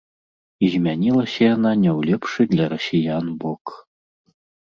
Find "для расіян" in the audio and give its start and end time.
2.53-3.25